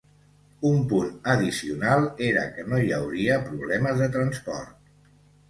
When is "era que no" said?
2.29-2.81